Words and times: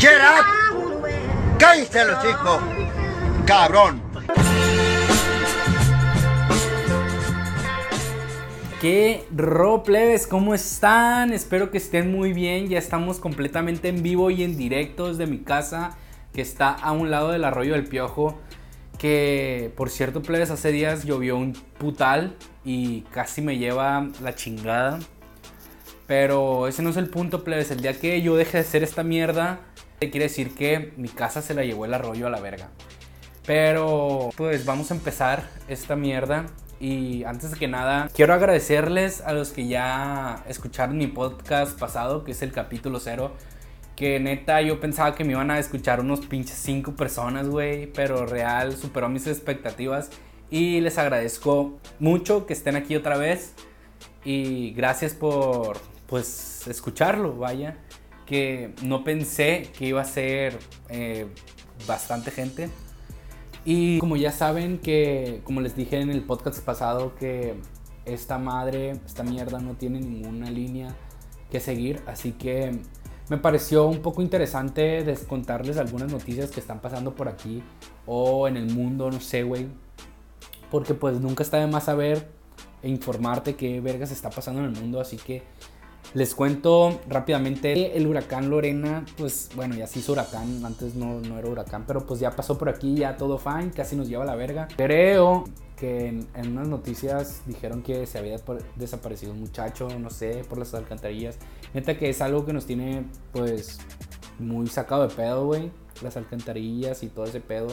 Shut 0.00 0.12
up. 0.12 1.58
Cállate 1.58 2.06
los 2.06 2.22
chicos. 2.22 2.62
Cabrón. 3.44 4.00
¿Qué 8.80 9.26
ro 9.36 9.82
plebes? 9.82 10.26
¿Cómo 10.26 10.54
están? 10.54 11.34
Espero 11.34 11.70
que 11.70 11.76
estén 11.76 12.10
muy 12.10 12.32
bien. 12.32 12.70
Ya 12.70 12.78
estamos 12.78 13.18
completamente 13.18 13.90
en 13.90 14.02
vivo 14.02 14.30
y 14.30 14.42
en 14.42 14.56
directo 14.56 15.08
desde 15.08 15.26
mi 15.26 15.40
casa, 15.40 15.98
que 16.32 16.40
está 16.40 16.70
a 16.70 16.92
un 16.92 17.10
lado 17.10 17.32
del 17.32 17.44
arroyo 17.44 17.74
del 17.74 17.84
Piojo. 17.84 18.40
Que 18.96 19.70
por 19.76 19.90
cierto, 19.90 20.22
plebes, 20.22 20.50
hace 20.50 20.72
días 20.72 21.04
llovió 21.04 21.36
un 21.36 21.52
putal 21.52 22.36
y 22.64 23.02
casi 23.12 23.42
me 23.42 23.58
lleva 23.58 24.08
la 24.22 24.34
chingada. 24.34 24.98
Pero 26.06 26.68
ese 26.68 26.82
no 26.82 26.88
es 26.88 26.96
el 26.96 27.10
punto, 27.10 27.44
plebes. 27.44 27.70
El 27.70 27.82
día 27.82 27.92
que 27.92 28.22
yo 28.22 28.34
deje 28.36 28.56
de 28.56 28.62
hacer 28.62 28.82
esta 28.82 29.02
mierda, 29.02 29.60
quiere 30.08 30.26
decir 30.26 30.54
que 30.54 30.94
mi 30.96 31.08
casa 31.08 31.42
se 31.42 31.52
la 31.52 31.64
llevó 31.64 31.84
el 31.84 31.92
arroyo 31.92 32.26
a 32.26 32.30
la 32.30 32.40
verga. 32.40 32.70
Pero 33.44 34.30
pues 34.36 34.64
vamos 34.64 34.90
a 34.90 34.94
empezar 34.94 35.48
esta 35.68 35.96
mierda. 35.96 36.46
Y 36.78 37.24
antes 37.24 37.50
de 37.50 37.58
que 37.58 37.68
nada, 37.68 38.08
quiero 38.14 38.32
agradecerles 38.32 39.20
a 39.20 39.34
los 39.34 39.50
que 39.50 39.66
ya 39.66 40.42
escucharon 40.48 40.96
mi 40.96 41.08
podcast 41.08 41.78
pasado, 41.78 42.24
que 42.24 42.32
es 42.32 42.40
el 42.40 42.52
capítulo 42.52 43.00
cero. 43.00 43.34
Que 43.96 44.18
neta, 44.18 44.62
yo 44.62 44.80
pensaba 44.80 45.14
que 45.14 45.24
me 45.24 45.32
iban 45.32 45.50
a 45.50 45.58
escuchar 45.58 46.00
unos 46.00 46.20
pinches 46.20 46.56
cinco 46.56 46.92
personas, 46.94 47.48
güey. 47.48 47.92
Pero 47.92 48.24
real 48.24 48.76
superó 48.76 49.10
mis 49.10 49.26
expectativas. 49.26 50.10
Y 50.50 50.80
les 50.80 50.96
agradezco 50.96 51.78
mucho 51.98 52.46
que 52.46 52.54
estén 52.54 52.76
aquí 52.76 52.96
otra 52.96 53.18
vez. 53.18 53.54
Y 54.24 54.70
gracias 54.70 55.12
por, 55.12 55.76
pues, 56.06 56.66
escucharlo, 56.66 57.36
vaya. 57.36 57.76
Que 58.30 58.72
no 58.84 59.02
pensé 59.02 59.70
que 59.76 59.88
iba 59.88 60.00
a 60.00 60.04
ser 60.04 60.56
eh, 60.88 61.26
bastante 61.88 62.30
gente. 62.30 62.70
Y 63.64 63.98
como 63.98 64.16
ya 64.16 64.30
saben 64.30 64.78
que, 64.78 65.40
como 65.42 65.60
les 65.60 65.74
dije 65.74 66.00
en 66.00 66.10
el 66.10 66.22
podcast 66.22 66.64
pasado, 66.64 67.16
que 67.16 67.56
esta 68.04 68.38
madre, 68.38 68.92
esta 69.04 69.24
mierda 69.24 69.58
no 69.58 69.74
tiene 69.74 70.00
ninguna 70.00 70.48
línea 70.48 70.94
que 71.50 71.58
seguir. 71.58 72.02
Así 72.06 72.30
que 72.30 72.78
me 73.28 73.36
pareció 73.36 73.86
un 73.86 74.00
poco 74.00 74.22
interesante 74.22 75.04
contarles 75.28 75.76
algunas 75.76 76.10
noticias 76.10 76.52
que 76.52 76.60
están 76.60 76.80
pasando 76.80 77.16
por 77.16 77.28
aquí 77.28 77.64
o 78.06 78.46
en 78.46 78.56
el 78.56 78.72
mundo, 78.72 79.10
no 79.10 79.20
sé, 79.20 79.42
güey. 79.42 79.66
Porque 80.70 80.94
pues 80.94 81.20
nunca 81.20 81.42
está 81.42 81.58
de 81.58 81.66
más 81.66 81.84
saber 81.84 82.28
e 82.82 82.88
informarte 82.88 83.56
qué 83.56 83.80
vergas 83.80 84.12
está 84.12 84.30
pasando 84.30 84.60
en 84.60 84.66
el 84.66 84.80
mundo. 84.80 85.00
Así 85.00 85.16
que 85.16 85.42
les 86.14 86.34
cuento 86.34 87.00
rápidamente 87.08 87.96
el 87.96 88.06
huracán 88.06 88.50
Lorena, 88.50 89.04
pues 89.16 89.50
bueno, 89.54 89.76
ya 89.76 89.86
se 89.86 90.00
hizo 90.00 90.12
huracán, 90.12 90.64
antes 90.64 90.94
no, 90.94 91.20
no, 91.20 91.38
era 91.38 91.48
huracán, 91.48 91.84
pero 91.86 92.04
pues 92.06 92.20
ya 92.20 92.32
pasó 92.32 92.58
por 92.58 92.68
aquí, 92.68 92.96
ya 92.96 93.16
todo 93.16 93.38
fine, 93.38 93.70
casi 93.70 93.96
nos 93.96 94.08
lleva 94.08 94.24
a 94.24 94.26
la 94.26 94.34
verga. 94.34 94.68
Creo 94.76 95.44
que 95.76 96.08
en, 96.08 96.52
unas 96.52 96.68
noticias 96.68 97.42
dijeron 97.46 97.82
que 97.82 98.06
se 98.06 98.18
había 98.18 98.36
desaparecido 98.76 99.32
un 99.32 99.40
muchacho, 99.40 99.88
no 99.98 100.10
sé, 100.10 100.44
por 100.48 100.58
las 100.58 100.74
alcantarillas. 100.74 101.38
Neta 101.74 101.96
que 101.96 102.10
es 102.10 102.20
algo 102.20 102.44
que 102.44 102.52
nos 102.52 102.66
tiene 102.66 103.04
pues 103.32 103.78
muy 104.38 104.66
sacado 104.66 105.06
de 105.06 105.14
pedo, 105.14 105.46
güey, 105.46 105.70
las 106.02 106.16
alcantarillas 106.16 107.02
y 107.02 107.08
todo 107.08 107.24
ese 107.24 107.40
pedo. 107.40 107.68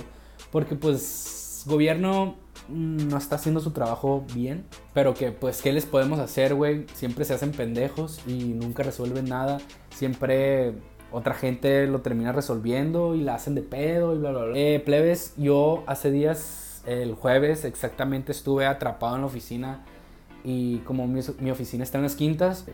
Porque 0.52 0.76
pues 0.76 1.64
gobierno 1.66 2.36
no 2.70 3.18
está 3.18 3.36
haciendo 3.36 3.60
su 3.60 3.72
trabajo 3.72 4.26
bien. 4.34 4.66
Pero 4.94 5.14
que, 5.14 5.32
pues, 5.32 5.62
¿qué 5.62 5.72
les 5.74 5.86
podemos 5.86 6.20
hacer, 6.20 6.56
güey? 6.56 6.86
Siempre 6.94 7.26
se 7.26 7.34
hacen 7.34 7.52
pendejos 7.52 8.22
y 8.28 8.54
nunca 8.54 8.84
resuelven 8.84 9.26
nada. 9.26 9.60
Siempre 9.90 10.74
otra 11.12 11.34
gente 11.34 11.88
lo 11.88 12.02
termina 12.02 12.32
resolviendo 12.32 13.16
y 13.16 13.22
la 13.22 13.36
hacen 13.36 13.56
de 13.56 13.62
pedo 13.62 14.14
y 14.14 14.18
bla, 14.18 14.32
bla, 14.32 14.44
bla. 14.46 14.58
Eh, 14.58 14.80
plebes, 14.80 15.34
yo 15.38 15.84
hace 15.88 16.12
días, 16.12 16.82
el 16.86 17.14
jueves 17.14 17.66
exactamente, 17.66 18.32
estuve 18.32 18.66
atrapado 18.66 19.16
en 19.16 19.22
la 19.22 19.28
oficina. 19.28 19.86
Y 20.44 20.80
como 20.80 21.08
mi, 21.08 21.22
mi 21.40 21.52
oficina 21.52 21.84
está 21.84 21.98
en 21.98 22.04
las 22.04 22.16
quintas, 22.16 22.66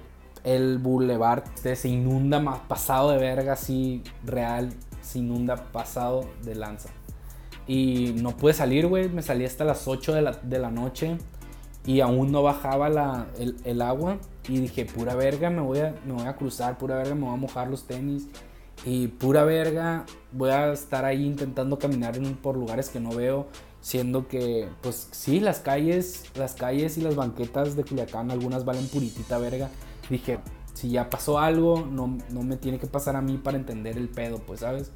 el 0.44 0.78
boulevard 0.78 1.44
se 1.56 1.90
inunda 1.90 2.40
más 2.40 2.60
pasado 2.60 3.12
de 3.12 3.18
verga, 3.18 3.54
así 3.54 4.04
real, 4.26 4.74
se 5.02 5.20
inunda 5.20 5.56
pasado 5.72 6.30
de 6.44 6.56
lanza. 6.56 6.90
Y 7.68 8.16
no 8.18 8.36
pude 8.36 8.54
salir, 8.54 8.88
güey. 8.88 9.10
Me 9.10 9.22
salí 9.22 9.46
hasta 9.46 9.64
las 9.64 9.88
8 9.88 10.14
de 10.14 10.22
la, 10.22 10.32
de 10.32 10.60
la 10.60 10.72
noche 10.72 11.18
y 11.86 12.00
aún 12.00 12.32
no 12.32 12.44
bajaba 12.44 12.90
la, 12.90 13.28
el, 13.38 13.58
el, 13.64 13.82
agua. 13.82 14.18
Y 14.48 14.60
dije, 14.60 14.86
pura 14.86 15.16
verga, 15.16 15.50
me 15.50 15.62
voy, 15.62 15.80
a, 15.80 15.96
me 16.06 16.14
voy 16.14 16.26
a 16.26 16.36
cruzar, 16.36 16.78
pura 16.78 16.96
verga, 16.96 17.16
me 17.16 17.26
voy 17.26 17.34
a 17.34 17.38
mojar 17.38 17.70
los 17.70 17.86
tenis. 17.86 18.28
Y 18.86 19.08
pura 19.08 19.44
verga, 19.44 20.06
voy 20.32 20.50
a 20.50 20.74
estar 20.74 21.06
ahí 21.06 21.26
intentando 21.26 21.80
caminar 21.80 22.18
en, 22.18 22.36
por 22.36 22.58
lugares 22.58 22.90
que 22.90 23.00
no 23.00 23.12
veo. 23.12 23.48
Siendo 23.82 24.30
que, 24.30 24.70
pues 24.82 25.10
sí, 25.12 25.42
las 25.42 25.60
calles, 25.60 26.26
las 26.36 26.54
calles 26.54 26.98
y 26.98 27.02
las 27.02 27.16
banquetas 27.16 27.76
de 27.76 27.84
Culiacán, 27.84 28.32
algunas 28.32 28.64
valen 28.64 28.88
puritita 28.88 29.38
verga. 29.38 29.70
Dije, 30.10 30.40
si 30.74 30.90
ya 30.90 31.10
pasó 31.10 31.38
algo, 31.38 31.86
no, 31.86 32.18
no 32.30 32.44
me 32.44 32.56
tiene 32.56 32.80
que 32.80 32.88
pasar 32.88 33.18
a 33.18 33.22
mí 33.22 33.38
para 33.38 33.58
entender 33.58 33.98
el 33.98 34.08
pedo, 34.08 34.40
pues, 34.40 34.62
¿sabes? 34.62 34.92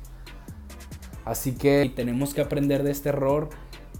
Así 1.27 1.53
que 1.53 1.91
tenemos 1.95 2.33
que 2.33 2.41
aprender 2.41 2.83
de 2.83 2.91
este 2.91 3.09
error 3.09 3.49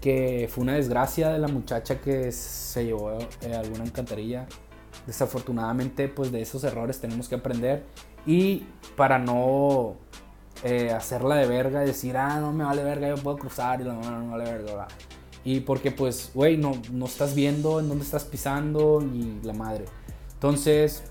que 0.00 0.48
fue 0.50 0.62
una 0.62 0.74
desgracia 0.74 1.30
de 1.30 1.38
la 1.38 1.48
muchacha 1.48 2.00
que 2.00 2.32
se 2.32 2.86
llevó 2.86 3.18
eh, 3.42 3.54
alguna 3.54 3.84
encantarilla. 3.84 4.46
Desafortunadamente, 5.06 6.08
pues 6.08 6.32
de 6.32 6.40
esos 6.40 6.64
errores 6.64 7.00
tenemos 7.00 7.28
que 7.28 7.34
aprender 7.34 7.84
y 8.26 8.66
para 8.96 9.18
no 9.18 9.96
eh, 10.64 10.90
hacerla 10.90 11.36
de 11.36 11.46
verga 11.46 11.82
y 11.84 11.86
decir, 11.86 12.16
ah, 12.16 12.40
no 12.40 12.52
me 12.52 12.64
vale 12.64 12.82
verga, 12.82 13.08
yo 13.08 13.16
puedo 13.16 13.38
cruzar 13.38 13.80
y 13.80 13.84
la 13.84 13.94
no, 13.94 14.10
no 14.10 14.24
me 14.24 14.30
vale 14.30 14.44
verga. 14.44 14.88
Y 15.44 15.60
porque 15.60 15.90
pues, 15.90 16.30
güey, 16.34 16.56
no, 16.56 16.72
no 16.92 17.06
estás 17.06 17.34
viendo 17.34 17.80
en 17.80 17.88
dónde 17.88 18.04
estás 18.04 18.24
pisando 18.24 19.02
y 19.02 19.40
la 19.42 19.52
madre. 19.52 19.84
Entonces, 20.34 21.04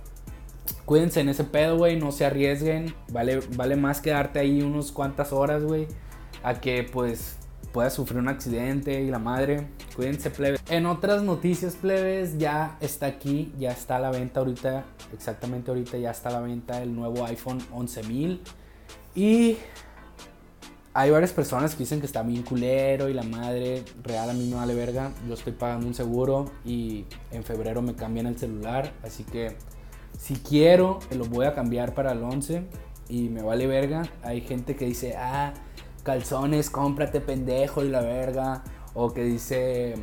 cuídense 0.85 1.21
en 1.21 1.29
ese 1.29 1.43
pedo, 1.43 1.77
güey, 1.77 1.99
no 1.99 2.11
se 2.11 2.25
arriesguen. 2.25 2.93
Vale, 3.11 3.39
vale 3.55 3.75
más 3.75 4.01
quedarte 4.01 4.39
ahí 4.39 4.61
unos 4.61 4.91
cuantas 4.91 5.33
horas, 5.33 5.63
güey 5.63 5.87
a 6.43 6.59
que 6.59 6.83
pues 6.83 7.35
pueda 7.71 7.89
sufrir 7.89 8.19
un 8.19 8.27
accidente 8.27 9.01
y 9.01 9.09
la 9.09 9.19
madre. 9.19 9.67
Cuídense, 9.95 10.29
plebes. 10.29 10.61
En 10.69 10.85
otras 10.85 11.23
noticias, 11.23 11.75
plebes, 11.75 12.37
ya 12.37 12.77
está 12.79 13.05
aquí, 13.05 13.53
ya 13.59 13.71
está 13.71 13.97
a 13.97 13.99
la 13.99 14.11
venta 14.11 14.39
ahorita, 14.39 14.85
exactamente 15.13 15.69
ahorita 15.71 15.97
ya 15.97 16.11
está 16.11 16.29
a 16.29 16.33
la 16.33 16.39
venta 16.39 16.81
el 16.81 16.95
nuevo 16.95 17.25
iPhone 17.25 17.59
11000. 17.71 18.41
Y 19.15 19.57
hay 20.93 21.11
varias 21.11 21.33
personas 21.33 21.73
que 21.73 21.79
dicen 21.79 21.99
que 21.99 22.05
está 22.05 22.23
bien 22.23 22.43
culero 22.43 23.09
y 23.09 23.13
la 23.13 23.23
madre 23.23 23.83
real 24.03 24.29
a 24.29 24.33
mí 24.33 24.47
me 24.47 24.55
vale 24.55 24.73
verga. 24.73 25.11
Yo 25.27 25.33
estoy 25.33 25.53
pagando 25.53 25.85
un 25.85 25.93
seguro 25.93 26.51
y 26.65 27.05
en 27.31 27.43
febrero 27.43 27.81
me 27.81 27.93
cambian 27.93 28.27
el 28.27 28.37
celular, 28.37 28.93
así 29.03 29.23
que 29.23 29.55
si 30.17 30.35
quiero, 30.35 30.99
lo 31.15 31.25
voy 31.25 31.45
a 31.45 31.53
cambiar 31.53 31.93
para 31.93 32.11
el 32.11 32.23
11 32.23 32.63
y 33.07 33.29
me 33.29 33.43
vale 33.43 33.67
verga. 33.67 34.03
Hay 34.23 34.41
gente 34.41 34.75
que 34.75 34.85
dice, 34.85 35.15
ah, 35.15 35.53
calzones, 36.03 36.69
cómprate 36.69 37.21
pendejo 37.21 37.83
y 37.83 37.89
la 37.89 38.01
verga. 38.01 38.63
O 38.95 39.13
que 39.13 39.23
dice, 39.23 39.93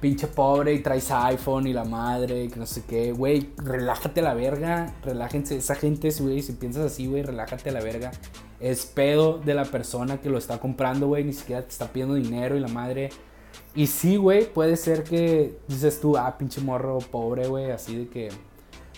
pinche 0.00 0.26
pobre 0.26 0.74
y 0.74 0.80
traes 0.80 1.10
iPhone 1.10 1.68
y 1.68 1.72
la 1.72 1.84
madre 1.84 2.44
y 2.44 2.48
que 2.48 2.58
no 2.58 2.66
sé 2.66 2.84
qué. 2.86 3.12
Güey, 3.12 3.52
relájate 3.56 4.20
la 4.20 4.34
verga. 4.34 4.94
Relájense. 5.04 5.56
Esa 5.56 5.76
gente, 5.76 6.10
güey, 6.20 6.42
si 6.42 6.52
piensas 6.52 6.84
así, 6.84 7.06
güey, 7.06 7.22
relájate 7.22 7.70
la 7.70 7.80
verga. 7.80 8.10
Es 8.58 8.84
pedo 8.84 9.38
de 9.38 9.54
la 9.54 9.64
persona 9.64 10.20
que 10.20 10.28
lo 10.28 10.38
está 10.38 10.58
comprando, 10.58 11.06
güey. 11.06 11.22
Ni 11.22 11.32
siquiera 11.32 11.62
te 11.62 11.70
está 11.70 11.86
pidiendo 11.86 12.14
dinero 12.14 12.56
y 12.56 12.60
la 12.60 12.68
madre. 12.68 13.10
Y 13.76 13.86
sí, 13.86 14.16
güey, 14.16 14.52
puede 14.52 14.76
ser 14.76 15.04
que 15.04 15.58
dices 15.68 16.00
tú, 16.00 16.16
ah, 16.16 16.36
pinche 16.36 16.60
morro 16.60 16.98
pobre, 16.98 17.46
güey, 17.46 17.70
así 17.70 17.96
de 17.96 18.08
que 18.08 18.28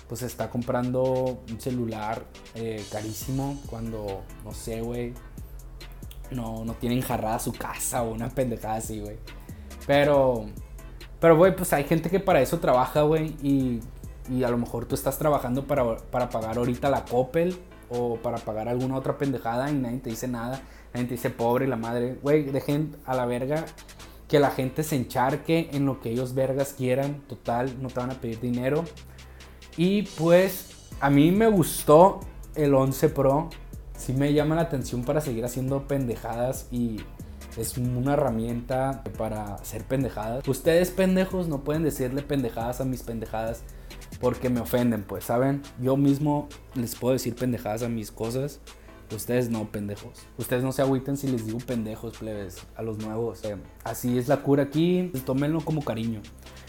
pues 0.09 0.23
está 0.23 0.49
comprando 0.49 1.43
un 1.51 1.61
celular 1.61 2.25
eh, 2.55 2.85
carísimo 2.91 3.61
cuando, 3.69 4.23
no 4.45 4.53
sé, 4.53 4.81
güey, 4.81 5.13
no, 6.31 6.65
no 6.65 6.75
tiene 6.75 6.97
enjarrada 6.97 7.39
su 7.39 7.53
casa 7.53 8.03
o 8.03 8.13
una 8.13 8.29
pendejada 8.31 8.77
así, 8.77 9.01
güey. 9.01 9.17
Pero, 9.87 10.47
pero, 11.21 11.37
güey, 11.37 11.55
pues 11.55 11.73
hay 11.73 11.85
gente 11.85 12.11
que 12.11 12.21
para 12.21 12.41
eso 12.41 12.59
trabaja, 12.59 13.03
güey. 13.03 13.37
Y, 13.43 13.81
y, 14.31 14.45
a 14.45 14.51
lo 14.51 14.59
mejor 14.59 14.87
tú 14.87 14.95
estás 14.95 15.19
trabajando 15.19 15.67
para, 15.67 15.97
para 15.97 16.29
pagar 16.29 16.59
ahorita 16.59 16.91
la 16.91 17.05
Coppel 17.05 17.57
o 17.91 18.17
para 18.17 18.39
pagar 18.39 18.69
alguna 18.69 18.97
otra 18.97 19.17
pendejada 19.17 19.71
y 19.71 19.75
nadie 19.75 19.99
te 19.99 20.11
dice 20.11 20.29
nada. 20.29 20.61
Nadie 20.93 21.07
te 21.07 21.15
dice 21.15 21.31
pobre 21.31 21.67
la 21.67 21.77
madre. 21.77 22.19
Güey, 22.23 22.45
dejen 22.45 22.97
a 23.05 23.15
la 23.15 23.27
verga 23.27 23.65
que 24.27 24.39
la 24.39 24.51
gente 24.51 24.83
se 24.83 24.97
encharque 24.97 25.71
en 25.73 25.87
lo 25.87 26.01
que 26.01 26.11
ellos 26.11 26.35
vergas 26.35 26.75
quieran. 26.75 27.23
Total, 27.29 27.81
no 27.81 27.89
te 27.89 28.01
van 28.01 28.11
a 28.11 28.21
pedir 28.21 28.41
dinero. 28.41 28.85
Y 29.79 30.03
pues 30.03 30.73
a 31.01 31.09
mí 31.09 31.31
me 31.31 31.47
gustó 31.47 32.21
el 32.55 32.75
11 32.75 33.09
Pro 33.09 33.49
sí 33.99 34.13
me 34.13 34.33
llama 34.33 34.55
la 34.55 34.63
atención 34.63 35.03
para 35.03 35.21
seguir 35.21 35.45
haciendo 35.45 35.87
pendejadas 35.87 36.67
y 36.71 37.01
es 37.57 37.77
una 37.77 38.13
herramienta 38.13 39.03
para 39.19 39.55
hacer 39.55 39.85
pendejadas. 39.85 40.47
Ustedes 40.47 40.91
pendejos 40.91 41.49
no 41.49 41.65
pueden 41.65 41.83
decirle 41.83 42.23
pendejadas 42.23 42.81
a 42.81 42.85
mis 42.85 43.03
pendejadas 43.03 43.63
porque 44.21 44.49
me 44.49 44.61
ofenden, 44.61 45.03
pues, 45.03 45.25
¿saben? 45.25 45.63
Yo 45.81 45.97
mismo 45.97 46.49
les 46.75 46.95
puedo 46.95 47.15
decir 47.15 47.35
pendejadas 47.35 47.83
a 47.83 47.89
mis 47.89 48.11
cosas, 48.11 48.61
Ustedes 49.11 49.49
no, 49.49 49.73
pendejos. 49.73 50.27
Ustedes 50.37 50.63
no 50.63 50.71
se 50.71 50.83
agüiten 50.83 51.17
si 51.17 51.29
les 51.29 51.47
digo 51.47 51.57
pendejos, 51.61 52.19
plebes, 52.19 52.59
a 52.77 52.83
los 52.83 52.99
nuevos. 52.99 53.41
así 53.83 54.19
es 54.19 54.29
la 54.29 54.43
cura 54.43 54.65
aquí, 54.65 55.11
tómenlo 55.25 55.63
como 55.63 55.83
cariño. 55.83 56.21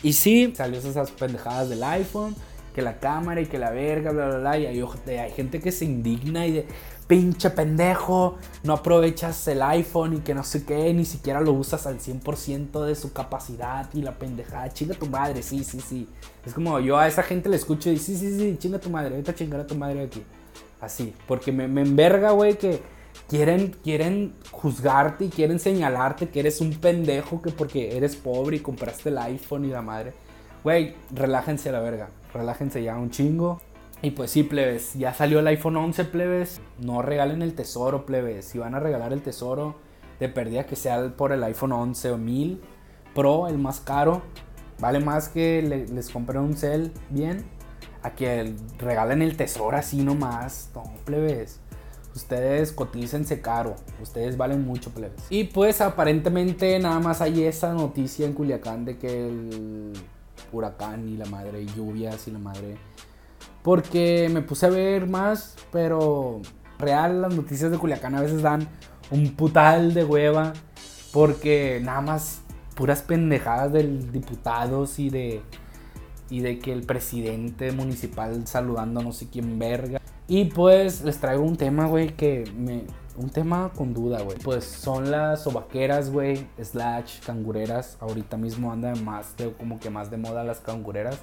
Y 0.03 0.13
sí, 0.13 0.53
salió 0.55 0.79
esas 0.79 1.11
pendejadas 1.11 1.67
del 1.67 1.83
iPhone, 1.83 2.33
que 2.79 2.83
la 2.83 2.97
cámara 2.97 3.41
y 3.41 3.45
que 3.45 3.57
la 3.59 3.71
verga, 3.71 4.11
bla, 4.11 4.27
bla, 4.27 4.37
bla. 4.37 4.57
Y 4.57 4.65
hay, 4.65 5.31
gente 5.31 5.59
que 5.59 5.69
se 5.69 5.83
indigna 5.83 6.47
y 6.47 6.51
de, 6.53 6.65
pinche 7.07 7.49
pendejo, 7.49 8.37
no 8.63 8.71
aprovechas 8.71 9.45
el 9.49 9.61
iPhone 9.61 10.13
y 10.13 10.19
que 10.19 10.33
no 10.33 10.45
sé 10.45 10.63
qué, 10.63 10.93
ni 10.93 11.03
siquiera 11.03 11.41
lo 11.41 11.51
usas 11.51 11.85
al 11.87 11.99
100% 11.99 12.85
de 12.85 12.95
su 12.95 13.11
capacidad 13.11 13.89
y 13.93 14.01
la 14.01 14.17
pendejada, 14.17 14.69
chinga 14.69 14.93
tu 14.93 15.07
madre, 15.07 15.43
sí, 15.43 15.65
sí, 15.65 15.81
sí. 15.81 16.07
Es 16.45 16.53
como 16.53 16.79
yo 16.79 16.97
a 16.97 17.07
esa 17.07 17.21
gente 17.21 17.49
le 17.49 17.57
escucho 17.57 17.89
y 17.89 17.97
sí, 17.97 18.15
sí, 18.15 18.39
sí, 18.39 18.55
chinga 18.57 18.79
tu 18.79 18.89
madre, 18.89 19.15
ahorita 19.15 19.35
chingar 19.35 19.59
a 19.59 19.67
tu 19.67 19.75
madre 19.75 20.03
aquí. 20.03 20.23
Así, 20.79 21.13
porque 21.27 21.51
me, 21.51 21.67
me 21.67 21.81
enverga, 21.81 22.31
güey, 22.31 22.57
que 22.57 22.81
quieren, 23.27 23.75
quieren 23.83 24.35
juzgarte 24.51 25.25
y 25.25 25.29
quieren 25.29 25.59
señalarte 25.59 26.29
que 26.29 26.39
eres 26.39 26.61
un 26.61 26.71
pendejo 26.75 27.41
que 27.41 27.49
porque 27.49 27.97
eres 27.97 28.15
pobre 28.15 28.55
y 28.55 28.59
compraste 28.61 29.09
el 29.09 29.17
iPhone 29.17 29.65
y 29.65 29.67
la 29.67 29.81
madre. 29.81 30.13
Güey, 30.63 30.95
relájense 31.11 31.69
a 31.69 31.71
la 31.71 31.79
verga, 31.79 32.09
relájense 32.33 32.83
ya 32.83 32.97
un 32.97 33.11
chingo. 33.11 33.61
Y 34.01 34.11
pues 34.11 34.31
sí, 34.31 34.43
plebes, 34.43 34.93
ya 34.93 35.13
salió 35.13 35.39
el 35.39 35.47
iPhone 35.47 35.75
11, 35.75 36.05
plebes. 36.05 36.61
No 36.79 37.01
regalen 37.01 37.41
el 37.41 37.53
tesoro, 37.53 38.05
plebes. 38.05 38.45
Si 38.45 38.57
van 38.57 38.75
a 38.75 38.79
regalar 38.79 39.11
el 39.11 39.21
tesoro, 39.21 39.75
de 40.19 40.29
pérdida 40.29 40.65
que 40.65 40.75
sea 40.75 41.15
por 41.15 41.31
el 41.31 41.43
iPhone 41.43 41.71
11 41.71 42.11
o 42.11 42.17
1000 42.17 42.61
Pro, 43.13 43.47
el 43.47 43.57
más 43.57 43.79
caro. 43.79 44.21
Vale 44.79 44.99
más 44.99 45.29
que 45.29 45.61
les 45.61 46.09
compren 46.09 46.41
un 46.41 46.55
cel 46.55 46.93
bien 47.09 47.43
a 48.01 48.11
que 48.11 48.53
regalen 48.77 49.21
el 49.21 49.35
tesoro 49.35 49.75
así 49.75 50.03
nomás. 50.03 50.69
No, 50.73 50.83
plebes. 51.05 51.59
Ustedes 52.15 52.71
cotícense 52.71 53.41
caro. 53.41 53.75
Ustedes 54.01 54.37
valen 54.37 54.65
mucho, 54.65 54.91
plebes. 54.91 55.21
Y 55.29 55.45
pues 55.45 55.81
aparentemente 55.81 56.77
nada 56.79 56.99
más 56.99 57.21
hay 57.21 57.43
esa 57.43 57.73
noticia 57.73 58.25
en 58.25 58.33
Culiacán 58.33 58.85
de 58.85 58.97
que 58.97 59.27
el 59.27 59.93
huracán 60.51 61.07
y 61.09 61.17
la 61.17 61.25
madre, 61.25 61.65
lluvias 61.65 62.27
y 62.27 62.31
la 62.31 62.39
madre 62.39 62.77
porque 63.61 64.29
me 64.31 64.41
puse 64.41 64.65
a 64.65 64.69
ver 64.69 65.07
más, 65.07 65.55
pero 65.71 66.41
real 66.77 67.21
las 67.21 67.35
noticias 67.35 67.71
de 67.71 67.77
Culiacán 67.77 68.15
a 68.15 68.21
veces 68.21 68.41
dan 68.41 68.67
un 69.11 69.35
putal 69.35 69.93
de 69.93 70.03
hueva. 70.03 70.53
Porque 71.11 71.81
nada 71.83 72.01
más 72.01 72.41
puras 72.75 73.01
pendejadas 73.01 73.73
del 73.73 74.11
diputados 74.11 74.99
y 74.99 75.09
de 75.09 75.41
y 76.29 76.41
de 76.41 76.59
que 76.59 76.71
el 76.71 76.83
presidente 76.83 77.71
municipal 77.71 78.45
saludando 78.45 78.99
a 78.99 79.03
no 79.03 79.11
sé 79.11 79.27
quién 79.29 79.57
verga. 79.57 79.99
Y 80.29 80.45
pues 80.45 81.01
les 81.01 81.19
traigo 81.19 81.43
un 81.43 81.57
tema, 81.57 81.87
güey, 81.87 82.15
que 82.15 82.43
me 82.55 82.83
un 83.19 83.29
tema 83.29 83.71
con 83.75 83.93
duda, 83.93 84.21
güey. 84.21 84.37
Pues 84.37 84.63
son 84.63 85.11
las 85.11 85.43
sobaqueras, 85.43 86.09
güey, 86.09 86.47
slash 86.61 87.19
cangureras. 87.25 87.97
Ahorita 87.99 88.37
mismo 88.37 88.71
andan 88.71 89.03
más 89.03 89.35
de 89.35 89.51
como 89.51 89.77
que 89.79 89.89
más 89.89 90.09
de 90.09 90.17
moda 90.17 90.45
las 90.45 90.61
cangureras. 90.61 91.19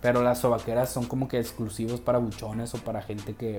Pero 0.00 0.22
las 0.22 0.38
sobaqueras 0.38 0.90
son 0.90 1.04
como 1.04 1.28
que 1.28 1.38
exclusivos 1.38 2.00
para 2.00 2.18
buchones 2.18 2.74
o 2.74 2.78
para 2.78 3.02
gente 3.02 3.34
que, 3.34 3.58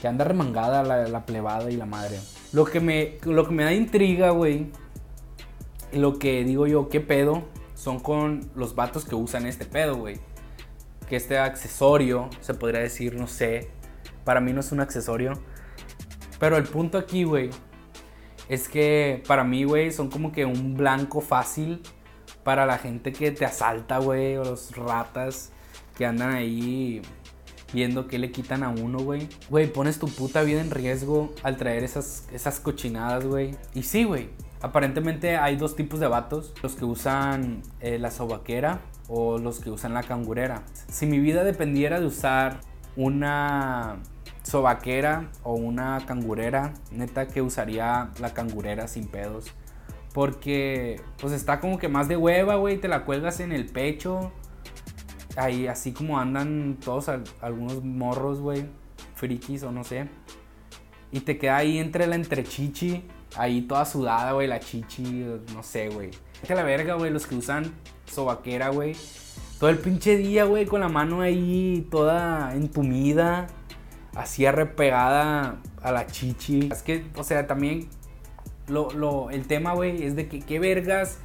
que 0.00 0.08
anda 0.08 0.24
remangada 0.24 0.82
la, 0.82 1.24
plebada 1.24 1.70
y 1.70 1.76
la 1.76 1.86
madre. 1.86 2.18
Lo 2.52 2.64
que 2.66 2.80
me, 2.80 3.18
lo 3.22 3.46
que 3.46 3.54
me 3.54 3.64
da 3.64 3.72
intriga, 3.72 4.30
güey, 4.30 4.70
lo 5.92 6.18
que 6.18 6.44
digo 6.44 6.66
yo, 6.66 6.88
¿qué 6.88 7.00
pedo? 7.00 7.44
Son 7.74 8.00
con 8.00 8.50
los 8.54 8.74
vatos 8.74 9.04
que 9.04 9.14
usan 9.14 9.46
este 9.46 9.64
pedo, 9.64 9.96
güey. 9.96 10.18
Que 11.08 11.16
este 11.16 11.38
accesorio, 11.38 12.28
se 12.42 12.52
podría 12.52 12.80
decir, 12.80 13.14
no 13.14 13.28
sé. 13.28 13.77
Para 14.28 14.42
mí 14.42 14.52
no 14.52 14.60
es 14.60 14.72
un 14.72 14.80
accesorio. 14.80 15.32
Pero 16.38 16.58
el 16.58 16.64
punto 16.64 16.98
aquí, 16.98 17.24
güey, 17.24 17.48
es 18.50 18.68
que 18.68 19.22
para 19.26 19.42
mí, 19.42 19.64
güey, 19.64 19.90
son 19.90 20.10
como 20.10 20.32
que 20.32 20.44
un 20.44 20.74
blanco 20.74 21.22
fácil 21.22 21.80
para 22.44 22.66
la 22.66 22.76
gente 22.76 23.10
que 23.14 23.30
te 23.30 23.46
asalta, 23.46 23.96
güey, 23.96 24.36
o 24.36 24.44
los 24.44 24.76
ratas 24.76 25.50
que 25.96 26.04
andan 26.04 26.34
ahí 26.34 27.00
viendo 27.72 28.06
qué 28.06 28.18
le 28.18 28.30
quitan 28.30 28.64
a 28.64 28.68
uno, 28.68 28.98
güey. 28.98 29.30
Güey, 29.48 29.72
pones 29.72 29.98
tu 29.98 30.08
puta 30.08 30.42
vida 30.42 30.60
en 30.60 30.72
riesgo 30.72 31.32
al 31.42 31.56
traer 31.56 31.82
esas, 31.82 32.28
esas 32.30 32.60
cochinadas, 32.60 33.24
güey. 33.24 33.56
Y 33.72 33.84
sí, 33.84 34.04
güey. 34.04 34.28
Aparentemente 34.60 35.38
hay 35.38 35.56
dos 35.56 35.74
tipos 35.74 36.00
de 36.00 36.06
vatos. 36.06 36.52
Los 36.62 36.74
que 36.74 36.84
usan 36.84 37.62
eh, 37.80 37.98
la 37.98 38.10
sobaquera 38.10 38.82
o 39.08 39.38
los 39.38 39.60
que 39.60 39.70
usan 39.70 39.94
la 39.94 40.02
cangurera. 40.02 40.64
Si 40.88 41.06
mi 41.06 41.18
vida 41.18 41.44
dependiera 41.44 41.98
de 41.98 42.04
usar 42.04 42.60
una 42.94 44.00
sobaquera 44.42 45.30
o 45.42 45.54
una 45.54 46.04
cangurera, 46.06 46.74
neta 46.90 47.28
que 47.28 47.42
usaría 47.42 48.10
la 48.20 48.34
cangurera 48.34 48.88
sin 48.88 49.08
pedos. 49.08 49.52
Porque 50.14 51.00
pues 51.20 51.32
está 51.32 51.60
como 51.60 51.78
que 51.78 51.88
más 51.88 52.08
de 52.08 52.16
hueva, 52.16 52.56
güey. 52.56 52.78
Te 52.78 52.88
la 52.88 53.04
cuelgas 53.04 53.40
en 53.40 53.52
el 53.52 53.66
pecho 53.66 54.32
ahí 55.38 55.66
así 55.66 55.92
como 55.92 56.18
andan 56.18 56.78
todos 56.84 57.08
algunos 57.40 57.84
morros, 57.84 58.40
güey, 58.40 58.66
frikis 59.14 59.62
o 59.62 59.72
no 59.72 59.84
sé. 59.84 60.08
Y 61.10 61.20
te 61.20 61.38
queda 61.38 61.58
ahí 61.58 61.78
entre 61.78 62.06
la 62.06 62.16
entrechichi, 62.16 63.04
ahí 63.36 63.62
toda 63.62 63.84
sudada, 63.84 64.32
güey, 64.32 64.46
la 64.46 64.60
chichi, 64.60 65.24
no 65.54 65.62
sé, 65.62 65.88
güey. 65.88 66.10
Que 66.46 66.54
la 66.54 66.62
verga, 66.62 66.94
güey, 66.94 67.10
los 67.10 67.26
que 67.26 67.36
usan 67.36 67.72
sobaquera, 68.06 68.68
güey. 68.70 68.94
Todo 69.58 69.70
el 69.70 69.78
pinche 69.78 70.16
día, 70.16 70.44
güey, 70.44 70.66
con 70.66 70.80
la 70.80 70.88
mano 70.88 71.20
ahí 71.20 71.86
toda 71.90 72.54
entumida, 72.54 73.46
así 74.14 74.46
arrepegada 74.46 75.58
a 75.82 75.92
la 75.92 76.06
chichi. 76.06 76.68
Es 76.72 76.82
que, 76.82 77.06
o 77.16 77.24
sea, 77.24 77.46
también 77.46 77.88
lo, 78.66 78.90
lo, 78.90 79.30
el 79.30 79.46
tema, 79.46 79.74
güey, 79.74 80.04
es 80.04 80.16
de 80.16 80.28
que 80.28 80.40
qué 80.40 80.58
vergas 80.58 81.18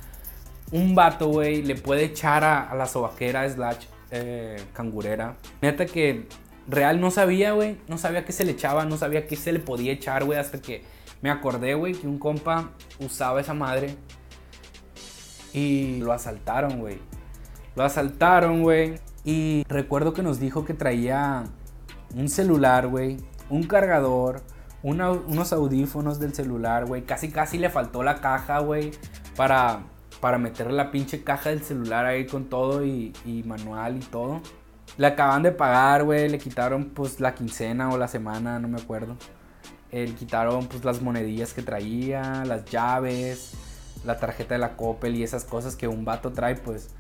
un 0.72 0.96
vato, 0.96 1.28
güey, 1.28 1.62
le 1.62 1.76
puede 1.76 2.06
echar 2.06 2.44
a, 2.44 2.74
la 2.76 2.88
sobaquera 2.88 3.48
slash 3.50 3.86
eh, 4.12 4.58
cangurera. 4.74 5.38
Neta 5.62 5.86
que 5.86 6.28
real 6.68 7.00
no 7.00 7.12
sabía, 7.12 7.52
güey. 7.52 7.78
No 7.88 7.98
sabía 7.98 8.26
qué 8.26 8.32
se 8.32 8.44
le 8.44 8.54
echaba, 8.54 8.86
no 8.86 8.98
sabía 8.98 9.28
qué 9.28 9.36
se 9.36 9.52
le 9.52 9.60
podía 9.60 9.92
echar, 9.92 10.24
güey. 10.24 10.40
Hasta 10.40 10.62
que 10.62 10.84
me 11.22 11.30
acordé, 11.30 11.76
güey, 11.76 11.94
que 11.94 12.08
un 12.08 12.18
compa 12.18 12.72
usaba 13.00 13.42
esa 13.42 13.54
madre. 13.54 13.96
Y 15.54 16.00
lo 16.00 16.12
asaltaron, 16.12 16.80
güey. 16.80 16.98
Lo 17.76 17.84
asaltaron, 17.84 18.64
güey. 18.64 18.96
Y 19.24 19.64
recuerdo 19.70 20.14
que 20.14 20.24
nos 20.24 20.40
dijo 20.40 20.66
que 20.66 20.74
traía 20.74 21.46
un 22.16 22.30
celular, 22.30 22.88
güey. 22.88 23.18
Un 23.50 23.64
cargador. 23.64 24.42
unos 24.82 25.54
audífonos 25.54 26.20
del 26.20 26.34
celular, 26.34 26.86
güey. 26.86 27.04
Casi, 27.04 27.30
casi 27.30 27.58
le 27.58 27.70
faltó 27.70 28.04
la 28.04 28.22
caja, 28.22 28.60
güey. 28.60 28.92
Para 29.36 29.84
para 30.24 30.38
meter 30.38 30.72
la 30.72 30.90
pinche 30.90 31.22
caja 31.22 31.50
del 31.50 31.64
celular 31.64 32.06
ahí 32.06 32.26
con 32.26 32.46
todo 32.46 32.86
y, 32.86 33.12
manual 33.46 33.98
y 33.98 34.00
todo. 34.00 34.40
Le 34.96 35.08
acaban 35.08 35.44
de 35.44 35.52
pagar, 35.52 36.06
güey, 36.06 36.30
le 36.30 36.38
quitaron 36.38 36.92
pues 36.92 37.20
la 37.20 37.36
quincena 37.36 37.90
o 37.90 37.98
la 37.98 38.08
semana, 38.08 38.58
no 38.58 38.70
me 38.70 38.80
acuerdo. 38.80 39.18
Eh, 39.92 40.08
le 40.08 40.14
quitaron 40.14 40.68
pues 40.68 40.86
las 40.86 41.02
monedillas 41.02 41.54
que 41.54 41.62
traía, 41.62 42.46
las 42.46 42.64
llaves, 42.64 43.52
la 44.06 44.18
tarjeta 44.18 44.56
de 44.56 44.60
la 44.60 44.78
Coppel 44.78 45.14
y 45.18 45.24
esas 45.24 45.44
cosas 45.44 45.76
que 45.76 45.90
un 45.90 46.06
vato 46.06 46.32
trae 46.32 46.56
pues. 46.56 46.92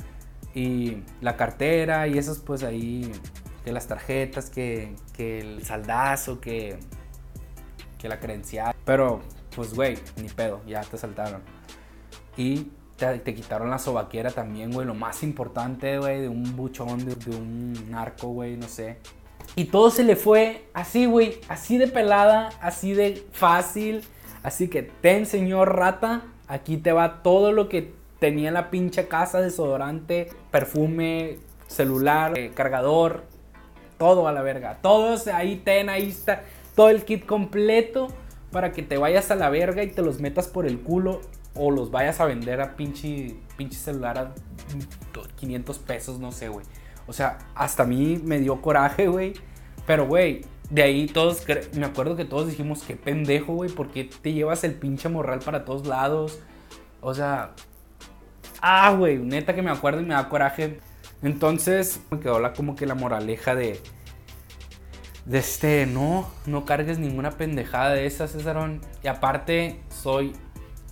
Y 0.53 0.97
la 1.21 1.37
cartera 1.37 2.09
y 2.09 2.17
esas 2.17 2.39
pues 2.39 2.61
ahí, 2.63 3.09
que 3.63 3.71
las 3.71 3.87
tarjetas, 3.87 4.49
que, 4.49 4.95
el 5.17 5.63
saldazo, 5.63 6.39
que, 6.39 6.77
que 7.97 8.09
la 8.09 8.19
credencial. 8.19 8.75
Pero 8.85 9.21
pues 9.55 9.73
güey, 9.73 9.97
ni 10.21 10.29
pedo, 10.29 10.61
ya 10.65 10.81
te 10.81 10.97
saltaron. 10.97 11.41
Y 12.35 12.71
te, 12.97 13.33
quitaron 13.33 13.69
la 13.69 13.79
sobaquera 13.79 14.31
también, 14.31 14.71
güey. 14.71 14.87
Lo 14.87 14.93
más 14.93 15.23
importante, 15.23 15.97
güey, 15.97 16.21
de 16.21 16.29
un 16.29 16.55
buchón, 16.55 17.05
de, 17.05 17.35
un 17.35 17.89
narco, 17.89 18.29
güey, 18.29 18.57
no 18.57 18.67
sé. 18.67 18.97
Y 19.55 19.65
todo 19.65 19.89
se 19.89 20.03
le 20.03 20.15
fue 20.15 20.65
así, 20.73 21.05
güey. 21.05 21.39
Así 21.47 21.77
de 21.77 21.87
pelada, 21.87 22.49
así 22.61 22.93
de 22.93 23.25
fácil. 23.31 24.03
Así 24.41 24.67
que 24.67 24.83
ten, 24.83 25.25
señor 25.25 25.75
rata. 25.75 26.23
Aquí 26.47 26.77
te 26.77 26.91
va 26.91 27.23
todo 27.23 27.51
lo 27.51 27.69
que 27.69 27.93
tenía 28.19 28.49
en 28.49 28.53
la 28.53 28.69
pinche 28.69 29.07
casa: 29.07 29.41
desodorante, 29.41 30.29
perfume, 30.51 31.39
celular, 31.67 32.37
eh, 32.37 32.51
cargador. 32.53 33.25
Todo 33.97 34.27
a 34.27 34.31
la 34.31 34.41
verga. 34.41 34.79
Todo 34.81 35.17
ahí, 35.33 35.57
ten, 35.57 35.89
ahí 35.89 36.09
está. 36.09 36.43
Todo 36.75 36.89
el 36.89 37.03
kit 37.03 37.25
completo 37.25 38.07
para 38.51 38.71
que 38.71 38.83
te 38.83 38.97
vayas 38.97 39.31
a 39.31 39.35
la 39.35 39.49
verga 39.49 39.83
y 39.83 39.91
te 39.91 40.01
los 40.01 40.19
metas 40.19 40.47
por 40.47 40.65
el 40.65 40.79
culo 40.79 41.21
o 41.55 41.71
los 41.71 41.91
vayas 41.91 42.19
a 42.19 42.25
vender 42.25 42.61
a 42.61 42.75
pinche, 42.75 43.35
pinche 43.57 43.77
celular 43.77 44.17
a 44.17 44.33
500 45.35 45.79
pesos, 45.79 46.19
no 46.19 46.31
sé, 46.31 46.49
güey. 46.49 46.65
O 47.07 47.13
sea, 47.13 47.39
hasta 47.55 47.83
a 47.83 47.85
mí 47.85 48.19
me 48.23 48.39
dio 48.39 48.61
coraje, 48.61 49.07
güey. 49.07 49.33
Pero, 49.85 50.07
güey, 50.07 50.45
de 50.69 50.81
ahí 50.83 51.07
todos, 51.07 51.45
me 51.75 51.85
acuerdo 51.85 52.15
que 52.15 52.25
todos 52.25 52.47
dijimos, 52.47 52.83
qué 52.83 52.95
pendejo, 52.95 53.53
güey, 53.53 53.69
porque 53.69 54.05
te 54.05 54.33
llevas 54.33 54.63
el 54.63 54.73
pinche 54.73 55.09
morral 55.09 55.39
para 55.39 55.65
todos 55.65 55.85
lados. 55.85 56.39
O 57.01 57.13
sea, 57.13 57.51
ah, 58.61 58.95
güey, 58.97 59.17
neta 59.17 59.53
que 59.53 59.61
me 59.61 59.71
acuerdo 59.71 60.01
y 60.01 60.05
me 60.05 60.13
da 60.13 60.29
coraje. 60.29 60.79
Entonces 61.23 62.01
me 62.11 62.19
quedó 62.19 62.39
la, 62.39 62.53
como 62.53 62.75
que 62.75 62.85
la 62.85 62.95
moraleja 62.95 63.55
de, 63.55 63.79
De 65.25 65.39
este, 65.39 65.85
no, 65.85 66.29
no 66.45 66.65
cargues 66.65 66.99
ninguna 66.99 67.31
pendejada 67.31 67.91
de 67.93 68.05
esas, 68.05 68.31
Césarón. 68.31 68.81
Y 69.01 69.07
aparte, 69.07 69.79
soy, 69.89 70.33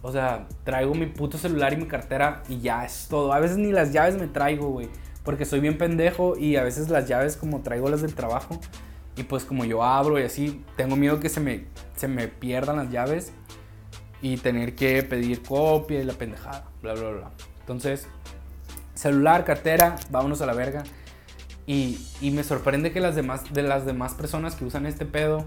o 0.02 0.12
sea, 0.12 0.48
traigo 0.64 0.96
mi 0.96 1.06
puto 1.06 1.38
celular 1.38 1.74
y 1.74 1.78
mi 1.78 1.86
cartera 1.86 2.44
y 2.48 2.62
ya 2.62 2.86
es 2.86 3.08
todo. 3.10 3.34
A 3.34 3.40
veces 3.40 3.58
ni 3.58 3.72
las 3.72 3.92
llaves 3.92 4.18
me 4.18 4.28
traigo, 4.28 4.70
güey. 4.70 4.90
Porque 5.24 5.46
soy 5.46 5.60
bien 5.60 5.78
pendejo 5.78 6.38
y 6.38 6.56
a 6.56 6.64
veces 6.64 6.90
las 6.90 7.08
llaves 7.08 7.36
como 7.36 7.62
traigo 7.62 7.90
las 7.90 8.02
del 8.02 8.16
trabajo. 8.16 8.60
Y 9.18 9.24
pues 9.24 9.44
como 9.44 9.66
yo 9.66 9.84
abro 9.84 10.18
y 10.18 10.24
así, 10.24 10.64
tengo 10.78 10.96
miedo 10.96 11.20
que 11.20 11.28
se 11.28 11.42
me, 11.42 11.66
se 11.96 12.08
me 12.08 12.30
pierdan 12.30 12.78
las 12.78 12.90
llaves 12.90 13.34
y 14.22 14.38
tener 14.38 14.76
que 14.76 15.04
pedir 15.04 15.44
copia 15.44 16.00
y 16.00 16.06
la 16.06 16.14
pendejada, 16.14 16.66
bla, 16.82 16.94
bla, 16.94 17.10
bla. 17.10 17.32
Entonces, 17.60 18.08
celular, 19.02 19.46
cartera, 19.46 19.96
vámonos 20.12 20.42
a 20.42 20.46
la 20.46 20.54
verga. 20.54 20.84
Y, 21.66 21.98
y, 22.22 22.30
me 22.30 22.44
sorprende 22.44 22.92
que 22.92 23.00
las 23.00 23.16
demás, 23.16 23.52
de 23.52 23.64
las 23.64 23.86
demás 23.86 24.14
personas 24.14 24.56
que 24.56 24.64
usan 24.66 24.86
este 24.86 25.06
pedo, 25.06 25.46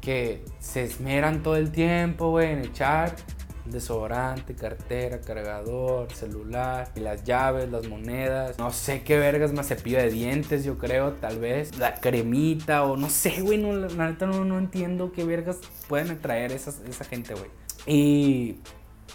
que 0.00 0.44
se 0.58 0.84
esmeran 0.84 1.42
todo 1.42 1.56
el 1.56 1.70
tiempo, 1.70 2.30
güey, 2.30 2.52
en 2.52 2.58
echar 2.58 3.16
desodorante, 3.64 4.54
cartera, 4.54 5.20
cargador, 5.20 6.12
celular, 6.12 6.90
y 6.94 7.00
las 7.00 7.24
llaves, 7.24 7.70
las 7.70 7.88
monedas, 7.88 8.58
no 8.58 8.70
sé 8.70 9.02
qué 9.02 9.18
vergas 9.18 9.52
más 9.52 9.68
cepillo 9.68 9.98
de 9.98 10.10
dientes, 10.10 10.64
yo 10.64 10.76
creo, 10.76 11.12
tal 11.12 11.38
vez, 11.38 11.78
la 11.78 11.94
cremita 11.94 12.84
o 12.84 12.96
no 12.96 13.08
sé, 13.08 13.40
güey, 13.40 13.56
no, 13.56 13.72
la 13.72 14.10
neta 14.10 14.26
no, 14.26 14.44
no 14.44 14.58
entiendo 14.58 15.12
qué 15.12 15.24
vergas 15.24 15.58
pueden 15.88 16.18
traer 16.18 16.52
esas, 16.52 16.80
esa 16.80 17.04
gente, 17.04 17.34
güey. 17.34 17.50
Y 17.86 18.58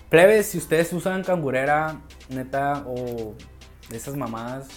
plebes, 0.09 0.47
si 0.47 0.57
ustedes 0.57 0.91
usan 0.93 1.23
cangurera, 1.23 2.01
neta, 2.29 2.83
o 2.87 3.35
esas 3.91 4.15
mamadas, 4.15 4.67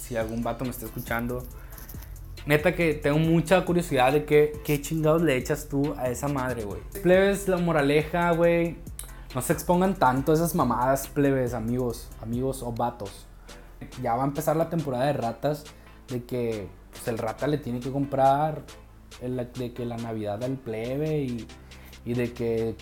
si 0.00 0.16
algún 0.16 0.42
vato 0.42 0.64
me 0.64 0.70
está 0.70 0.86
escuchando, 0.86 1.44
neta 2.46 2.74
que 2.74 2.94
tengo 2.94 3.18
mucha 3.18 3.64
curiosidad 3.64 4.12
de 4.12 4.24
qué, 4.24 4.60
qué 4.64 4.80
chingados 4.80 5.22
le 5.22 5.36
echas 5.36 5.68
tú 5.68 5.94
a 5.96 6.08
esa 6.08 6.28
madre, 6.28 6.64
güey. 6.64 6.80
Plebes, 7.02 7.48
la 7.48 7.58
moraleja, 7.58 8.32
güey, 8.32 8.76
no 9.34 9.42
se 9.42 9.52
expongan 9.52 9.94
tanto 9.94 10.32
esas 10.32 10.54
mamadas, 10.54 11.06
plebes, 11.06 11.54
amigos, 11.54 12.08
amigos 12.20 12.62
o 12.62 12.72
vatos. 12.72 13.26
Ya 14.02 14.14
va 14.16 14.24
a 14.24 14.26
empezar 14.26 14.56
la 14.56 14.68
temporada 14.68 15.06
de 15.06 15.12
ratas, 15.12 15.64
de 16.08 16.24
que 16.24 16.68
pues, 16.90 17.06
el 17.08 17.18
rata 17.18 17.46
le 17.46 17.58
tiene 17.58 17.80
que 17.80 17.90
comprar, 17.90 18.62
de 19.20 19.72
que 19.72 19.84
la 19.84 19.96
Navidad 19.98 20.42
al 20.42 20.56
plebe 20.56 21.18
y, 21.20 21.46
y 22.04 22.14
de 22.14 22.32
que 22.32 22.74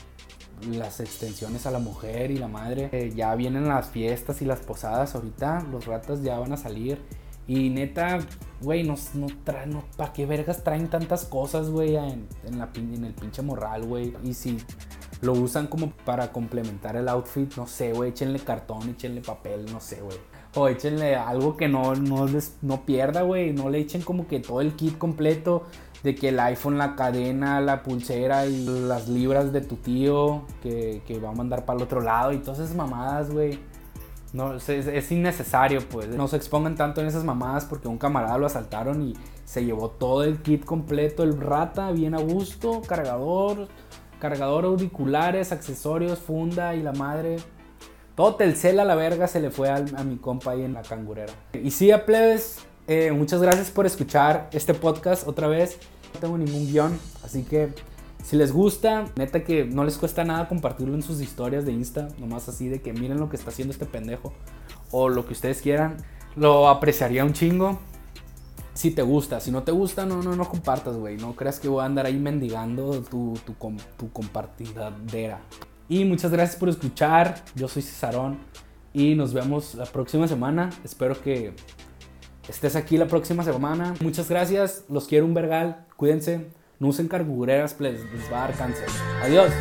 las 0.66 1.00
extensiones 1.00 1.66
a 1.66 1.70
la 1.70 1.78
mujer 1.78 2.30
y 2.30 2.38
la 2.38 2.48
madre. 2.48 2.88
Eh, 2.92 3.12
ya 3.14 3.34
vienen 3.34 3.68
las 3.68 3.88
fiestas 3.88 4.42
y 4.42 4.44
las 4.44 4.60
posadas 4.60 5.14
ahorita, 5.14 5.66
los 5.70 5.86
ratas 5.86 6.22
ya 6.22 6.38
van 6.38 6.52
a 6.52 6.56
salir. 6.56 6.98
Y 7.46 7.70
neta, 7.70 8.18
güey, 8.60 8.82
no, 8.82 8.94
no 9.14 9.26
traen, 9.42 9.70
no, 9.70 9.84
¿para 9.96 10.12
qué 10.12 10.26
vergas 10.26 10.62
traen 10.62 10.88
tantas 10.88 11.24
cosas, 11.24 11.70
güey, 11.70 11.96
en, 11.96 12.28
en, 12.44 12.58
la, 12.58 12.68
en 12.74 13.04
el 13.04 13.14
pinche 13.14 13.40
morral, 13.40 13.86
güey? 13.86 14.14
Y 14.22 14.34
si 14.34 14.58
lo 15.22 15.32
usan 15.32 15.66
como 15.66 15.90
para 15.90 16.30
complementar 16.30 16.96
el 16.96 17.08
outfit, 17.08 17.56
no 17.56 17.66
sé, 17.66 17.92
güey, 17.92 18.10
échenle 18.10 18.38
cartón, 18.38 18.90
échenle 18.90 19.22
papel, 19.22 19.66
no 19.72 19.80
sé, 19.80 20.00
güey. 20.02 20.18
O 20.54 20.68
échenle 20.68 21.16
algo 21.16 21.56
que 21.56 21.68
no, 21.68 21.94
no, 21.94 22.26
les, 22.26 22.56
no 22.62 22.84
pierda, 22.84 23.22
güey, 23.22 23.52
no 23.52 23.70
le 23.70 23.78
echen 23.78 24.02
como 24.02 24.26
que 24.26 24.40
todo 24.40 24.60
el 24.60 24.74
kit 24.74 24.98
completo 24.98 25.64
de 26.02 26.14
que 26.14 26.28
el 26.28 26.40
iPhone, 26.40 26.78
la 26.78 26.94
cadena, 26.94 27.60
la 27.60 27.82
pulsera 27.82 28.46
y 28.46 28.64
las 28.64 29.08
libras 29.08 29.52
de 29.52 29.60
tu 29.60 29.76
tío 29.76 30.44
que, 30.62 31.02
va 31.22 31.30
a 31.30 31.34
mandar 31.34 31.64
para 31.64 31.78
el 31.78 31.82
otro 31.82 32.00
lado 32.00 32.32
y 32.32 32.38
todas 32.38 32.60
esas 32.60 32.76
mamadas, 32.76 33.30
güey. 33.30 33.58
No, 34.32 34.54
es, 34.54 34.68
es, 34.68 35.10
innecesario, 35.10 35.80
pues. 35.88 36.08
No 36.08 36.28
se 36.28 36.36
expongan 36.36 36.76
tanto 36.76 37.00
en 37.00 37.06
esas 37.06 37.24
mamadas 37.24 37.64
porque 37.64 37.88
un 37.88 37.96
camarada 37.96 38.36
lo 38.36 38.46
asaltaron 38.46 39.02
y 39.02 39.14
se 39.44 39.64
llevó 39.64 39.88
todo 39.88 40.22
el 40.24 40.42
kit 40.42 40.64
completo, 40.64 41.22
el 41.22 41.40
rata, 41.40 41.90
bien 41.92 42.14
a 42.14 42.18
gusto, 42.18 42.82
cargador, 42.86 43.68
cargador, 44.20 44.66
auriculares, 44.66 45.52
accesorios, 45.52 46.18
funda 46.18 46.74
y 46.74 46.82
la 46.82 46.92
madre. 46.92 47.36
Todo 48.14 48.34
Telcel 48.34 48.80
a 48.80 48.84
la 48.84 48.94
verga 48.96 49.28
se 49.28 49.40
le 49.40 49.50
fue 49.50 49.70
a, 49.70 49.80
mi 50.04 50.16
compa 50.16 50.50
ahí 50.50 50.62
en 50.62 50.74
la 50.74 50.82
cangurera. 50.82 51.32
Y 51.54 51.70
sí, 51.70 51.90
a 51.92 52.04
plebes, 52.04 52.66
eh, 52.88 53.12
muchas 53.12 53.40
gracias 53.40 53.70
por 53.70 53.86
escuchar 53.86 54.48
este 54.52 54.74
podcast 54.74 55.28
otra 55.28 55.46
vez. 55.46 55.78
No 56.14 56.20
tengo 56.20 56.38
ningún 56.38 56.66
guion, 56.66 56.98
así 57.22 57.42
que 57.42 57.72
si 58.24 58.36
les 58.36 58.52
gusta, 58.52 59.06
neta 59.16 59.44
que 59.44 59.64
no 59.64 59.84
les 59.84 59.96
cuesta 59.96 60.24
nada 60.24 60.48
compartirlo 60.48 60.94
en 60.94 61.02
sus 61.02 61.20
historias 61.20 61.64
de 61.64 61.72
Insta, 61.72 62.08
nomás 62.18 62.48
así 62.48 62.68
de 62.68 62.80
que 62.80 62.92
miren 62.92 63.20
lo 63.20 63.28
que 63.28 63.36
está 63.36 63.50
haciendo 63.50 63.72
este 63.72 63.86
pendejo 63.86 64.32
o 64.90 65.08
lo 65.08 65.26
que 65.26 65.34
ustedes 65.34 65.62
quieran. 65.62 65.98
Lo 66.34 66.68
apreciaría 66.68 67.24
un 67.24 67.32
chingo. 67.32 67.78
Si 68.74 68.90
te 68.90 69.02
gusta, 69.02 69.40
si 69.40 69.50
no 69.50 69.64
te 69.64 69.72
gusta, 69.72 70.06
no, 70.06 70.22
no, 70.22 70.36
no 70.36 70.48
compartas, 70.48 70.96
güey. 70.96 71.16
No 71.16 71.34
creas 71.34 71.58
que 71.58 71.68
voy 71.68 71.82
a 71.82 71.86
andar 71.86 72.06
ahí 72.06 72.16
mendigando 72.16 73.02
tu, 73.02 73.34
tu, 73.44 73.54
tu 73.96 74.12
compartidadera. 74.12 75.40
Y 75.88 76.04
muchas 76.04 76.30
gracias 76.30 76.58
por 76.58 76.68
escuchar. 76.68 77.42
Yo 77.54 77.66
soy 77.66 77.82
Cesarón 77.82 78.38
y 78.92 79.14
nos 79.14 79.32
vemos 79.32 79.74
la 79.74 79.86
próxima 79.86 80.28
semana. 80.28 80.70
Espero 80.84 81.20
que 81.20 81.54
estés 82.48 82.76
aquí 82.76 82.96
la 82.96 83.06
próxima 83.06 83.42
semana. 83.44 83.94
Muchas 84.00 84.28
gracias, 84.28 84.84
los 84.88 85.06
quiero 85.06 85.26
un 85.26 85.34
vergal, 85.34 85.84
cuídense, 85.96 86.46
no 86.78 86.88
usen 86.88 87.08
carbureras, 87.08 87.78
les, 87.80 88.00
les 88.12 88.32
va 88.32 88.44
a 88.44 88.48
dar 88.48 88.56
cáncer. 88.56 88.86
Adiós. 89.22 89.52